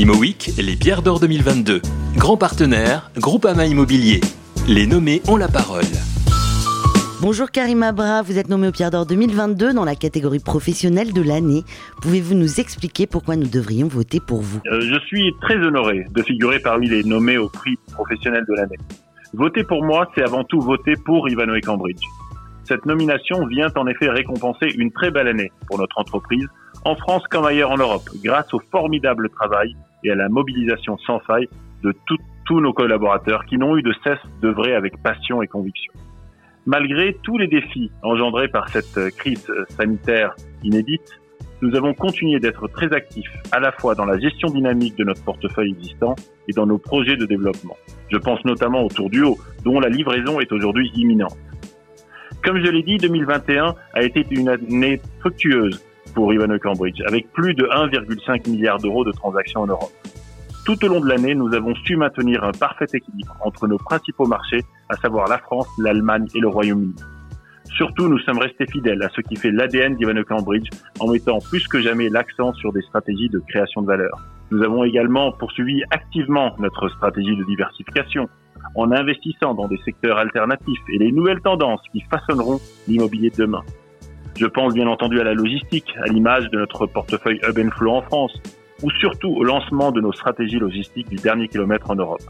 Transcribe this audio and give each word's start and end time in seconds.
ImoWeek, 0.00 0.52
les 0.56 0.76
pierres 0.76 1.02
d'or 1.02 1.20
2022. 1.20 1.82
Grand 2.16 2.38
partenaire, 2.38 3.10
Groupama 3.18 3.66
Immobilier. 3.66 4.22
Les 4.66 4.86
nommés 4.86 5.20
ont 5.28 5.36
la 5.36 5.46
parole. 5.48 5.84
Bonjour 7.20 7.50
Karim 7.50 7.82
Abra, 7.82 8.22
vous 8.22 8.38
êtes 8.38 8.48
nommé 8.48 8.68
au 8.68 8.72
Pierre 8.72 8.90
d'Or 8.90 9.04
2022 9.04 9.74
dans 9.74 9.84
la 9.84 9.94
catégorie 9.94 10.38
professionnelle 10.38 11.12
de 11.12 11.20
l'année. 11.20 11.64
Pouvez-vous 12.00 12.34
nous 12.34 12.60
expliquer 12.60 13.06
pourquoi 13.06 13.36
nous 13.36 13.46
devrions 13.46 13.88
voter 13.88 14.20
pour 14.26 14.40
vous? 14.40 14.60
Euh, 14.72 14.80
Je 14.80 14.98
suis 15.00 15.34
très 15.42 15.56
honoré 15.56 16.06
de 16.10 16.22
figurer 16.22 16.60
parmi 16.60 16.88
les 16.88 17.04
nommés 17.04 17.36
au 17.36 17.50
prix 17.50 17.76
professionnel 17.92 18.46
de 18.48 18.54
l'année. 18.54 18.78
Voter 19.34 19.64
pour 19.64 19.84
moi, 19.84 20.10
c'est 20.14 20.22
avant 20.22 20.44
tout 20.44 20.62
voter 20.62 20.94
pour 21.04 21.28
Ivano 21.28 21.54
et 21.56 21.60
Cambridge. 21.60 22.00
Cette 22.64 22.86
nomination 22.86 23.44
vient 23.48 23.68
en 23.76 23.86
effet 23.86 24.08
récompenser 24.08 24.68
une 24.78 24.92
très 24.92 25.10
belle 25.10 25.28
année 25.28 25.52
pour 25.68 25.78
notre 25.78 25.98
entreprise, 25.98 26.46
en 26.86 26.96
France 26.96 27.24
comme 27.30 27.44
ailleurs 27.44 27.70
en 27.72 27.76
Europe, 27.76 28.08
grâce 28.24 28.54
au 28.54 28.62
formidable 28.70 29.28
travail 29.28 29.76
et 30.04 30.10
à 30.10 30.14
la 30.14 30.28
mobilisation 30.28 30.98
sans 30.98 31.20
faille 31.20 31.48
de 31.82 31.94
tous 32.06 32.60
nos 32.60 32.72
collaborateurs 32.72 33.44
qui 33.44 33.58
n'ont 33.58 33.76
eu 33.76 33.82
de 33.82 33.92
cesse 34.02 34.18
d'œuvrer 34.42 34.74
avec 34.74 35.00
passion 35.02 35.40
et 35.40 35.46
conviction. 35.46 35.92
Malgré 36.66 37.16
tous 37.22 37.38
les 37.38 37.46
défis 37.46 37.90
engendrés 38.02 38.48
par 38.48 38.68
cette 38.68 38.98
euh, 38.98 39.10
crise 39.10 39.48
euh, 39.50 39.64
sanitaire 39.68 40.34
inédite, 40.62 41.20
nous 41.62 41.76
avons 41.76 41.94
continué 41.94 42.40
d'être 42.40 42.68
très 42.68 42.92
actifs 42.92 43.32
à 43.52 43.60
la 43.60 43.70
fois 43.72 43.94
dans 43.94 44.04
la 44.04 44.18
gestion 44.18 44.48
dynamique 44.48 44.96
de 44.96 45.04
notre 45.04 45.22
portefeuille 45.22 45.70
existant 45.70 46.16
et 46.48 46.52
dans 46.52 46.66
nos 46.66 46.78
projets 46.78 47.16
de 47.16 47.26
développement. 47.26 47.76
Je 48.10 48.16
pense 48.16 48.44
notamment 48.44 48.82
au 48.82 48.88
Tour 48.88 49.10
du 49.10 49.22
Haut, 49.22 49.38
dont 49.64 49.78
la 49.78 49.88
livraison 49.88 50.40
est 50.40 50.50
aujourd'hui 50.52 50.90
imminente. 50.94 51.36
Comme 52.42 52.64
je 52.64 52.70
l'ai 52.70 52.82
dit, 52.82 52.96
2021 52.96 53.74
a 53.94 54.02
été 54.02 54.26
une 54.30 54.48
année 54.48 55.00
fructueuse 55.20 55.82
pour 56.14 56.32
Ivano 56.32 56.58
Cambridge, 56.58 57.00
avec 57.06 57.30
plus 57.32 57.54
de 57.54 57.64
1,5 57.64 58.48
milliard 58.50 58.78
d'euros 58.78 59.04
de 59.04 59.12
transactions 59.12 59.62
en 59.62 59.66
Europe. 59.66 59.92
Tout 60.66 60.84
au 60.84 60.88
long 60.88 61.00
de 61.00 61.08
l'année, 61.08 61.34
nous 61.34 61.52
avons 61.54 61.74
su 61.74 61.96
maintenir 61.96 62.44
un 62.44 62.52
parfait 62.52 62.86
équilibre 62.92 63.36
entre 63.40 63.66
nos 63.66 63.78
principaux 63.78 64.26
marchés, 64.26 64.62
à 64.88 64.96
savoir 64.96 65.28
la 65.28 65.38
France, 65.38 65.66
l'Allemagne 65.78 66.26
et 66.34 66.40
le 66.40 66.48
Royaume-Uni. 66.48 66.94
Surtout, 67.76 68.08
nous 68.08 68.18
sommes 68.18 68.38
restés 68.38 68.66
fidèles 68.66 69.02
à 69.02 69.08
ce 69.08 69.20
qui 69.22 69.36
fait 69.36 69.50
l'ADN 69.50 69.96
d'Ivano 69.96 70.22
Cambridge 70.24 70.68
en 70.98 71.10
mettant 71.10 71.38
plus 71.38 71.66
que 71.66 71.80
jamais 71.80 72.08
l'accent 72.08 72.52
sur 72.54 72.72
des 72.72 72.82
stratégies 72.82 73.28
de 73.30 73.38
création 73.48 73.80
de 73.82 73.86
valeur. 73.86 74.12
Nous 74.50 74.62
avons 74.62 74.84
également 74.84 75.32
poursuivi 75.32 75.82
activement 75.90 76.54
notre 76.58 76.88
stratégie 76.88 77.36
de 77.36 77.44
diversification 77.44 78.28
en 78.74 78.90
investissant 78.92 79.54
dans 79.54 79.68
des 79.68 79.78
secteurs 79.84 80.18
alternatifs 80.18 80.82
et 80.92 80.98
les 80.98 81.12
nouvelles 81.12 81.40
tendances 81.40 81.82
qui 81.92 82.00
façonneront 82.10 82.60
l'immobilier 82.88 83.30
de 83.30 83.36
demain. 83.36 83.62
Je 84.40 84.46
pense 84.46 84.72
bien 84.72 84.86
entendu 84.86 85.20
à 85.20 85.24
la 85.24 85.34
logistique, 85.34 85.94
à 86.02 86.06
l'image 86.06 86.48
de 86.48 86.56
notre 86.56 86.86
portefeuille 86.86 87.38
Hub 87.46 87.58
and 87.58 87.76
Flow 87.76 87.90
en 87.90 88.00
France, 88.00 88.32
ou 88.82 88.90
surtout 88.92 89.28
au 89.28 89.44
lancement 89.44 89.92
de 89.92 90.00
nos 90.00 90.14
stratégies 90.14 90.58
logistiques 90.58 91.10
du 91.10 91.16
dernier 91.16 91.46
kilomètre 91.46 91.90
en 91.90 91.94
Europe. 91.94 92.22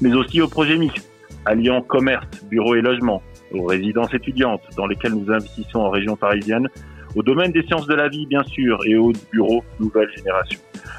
Mais 0.00 0.12
aussi 0.12 0.40
aux 0.40 0.48
projets 0.48 0.76
mixtes, 0.76 1.08
alliant 1.44 1.82
commerce, 1.82 2.26
bureau 2.50 2.74
et 2.74 2.80
logement, 2.80 3.22
aux 3.52 3.64
résidences 3.64 4.12
étudiantes 4.12 4.62
dans 4.76 4.88
lesquelles 4.88 5.12
nous 5.12 5.32
investissons 5.32 5.78
en 5.78 5.90
région 5.90 6.16
parisienne, 6.16 6.66
au 7.14 7.22
domaine 7.22 7.52
des 7.52 7.62
sciences 7.62 7.86
de 7.86 7.94
la 7.94 8.08
vie 8.08 8.26
bien 8.26 8.42
sûr 8.42 8.80
et 8.84 8.96
aux 8.96 9.12
bureaux 9.30 9.62
nouvelle 9.78 10.10
génération. 10.16 10.58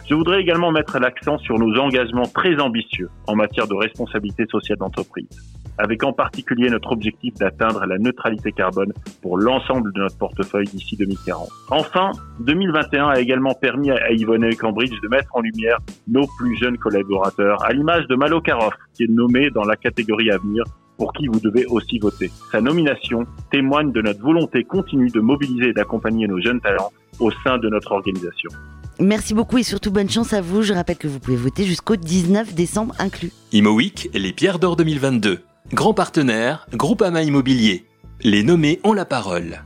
Je 0.09 0.15
voudrais 0.15 0.39
également 0.39 0.71
mettre 0.71 0.97
l'accent 0.97 1.37
sur 1.39 1.59
nos 1.59 1.77
engagements 1.77 2.25
très 2.25 2.57
ambitieux 2.57 3.09
en 3.27 3.35
matière 3.35 3.67
de 3.67 3.75
responsabilité 3.75 4.45
sociale 4.49 4.77
d'entreprise, 4.77 5.27
avec 5.77 6.03
en 6.03 6.13
particulier 6.13 6.69
notre 6.69 6.91
objectif 6.91 7.33
d'atteindre 7.35 7.85
la 7.85 7.97
neutralité 7.97 8.51
carbone 8.51 8.93
pour 9.21 9.37
l'ensemble 9.37 9.93
de 9.93 10.01
notre 10.01 10.17
portefeuille 10.17 10.67
d'ici 10.67 10.95
2040. 10.97 11.49
Enfin, 11.69 12.11
2021 12.41 13.09
a 13.09 13.19
également 13.19 13.53
permis 13.53 13.91
à 13.91 14.11
Yvonne 14.11 14.43
et 14.43 14.55
Cambridge 14.55 14.99
de 15.01 15.07
mettre 15.07 15.35
en 15.35 15.41
lumière 15.41 15.77
nos 16.07 16.25
plus 16.37 16.55
jeunes 16.57 16.77
collaborateurs, 16.77 17.63
à 17.63 17.73
l'image 17.73 18.07
de 18.07 18.15
Malo 18.15 18.41
Karoff, 18.41 18.73
qui 18.93 19.03
est 19.03 19.09
nommé 19.09 19.49
dans 19.49 19.63
la 19.63 19.75
catégorie 19.75 20.31
avenir 20.31 20.63
pour 20.97 21.13
qui 21.13 21.27
vous 21.27 21.39
devez 21.39 21.65
aussi 21.67 21.99
voter. 21.99 22.31
Sa 22.51 22.59
nomination 22.59 23.25
témoigne 23.51 23.91
de 23.91 24.01
notre 24.01 24.21
volonté 24.21 24.63
continue 24.63 25.09
de 25.09 25.19
mobiliser 25.19 25.69
et 25.69 25.73
d'accompagner 25.73 26.27
nos 26.27 26.41
jeunes 26.41 26.59
talents 26.59 26.91
au 27.19 27.31
sein 27.43 27.57
de 27.59 27.69
notre 27.69 27.91
organisation. 27.91 28.49
Merci 28.99 29.35
beaucoup 29.35 29.59
et 29.59 29.63
surtout 29.63 29.91
bonne 29.91 30.09
chance 30.09 30.33
à 30.33 30.41
vous. 30.41 30.63
Je 30.63 30.73
rappelle 30.73 30.97
que 30.97 31.07
vous 31.07 31.19
pouvez 31.19 31.37
voter 31.37 31.65
jusqu'au 31.65 31.95
19 31.95 32.55
décembre 32.55 32.95
inclus. 32.97 33.31
ImoWeek, 33.51 34.09
les 34.15 34.33
pierres 34.33 34.57
d'or 34.57 34.75
2022. 34.75 35.39
Grand 35.73 35.93
partenaire, 35.93 36.65
Groupama 36.71 37.23
Immobilier. 37.23 37.85
Les 38.21 38.41
nommés 38.41 38.79
ont 38.85 38.93
la 38.93 39.03
parole. 39.03 39.63